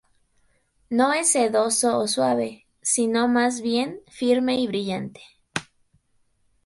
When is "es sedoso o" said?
1.13-2.07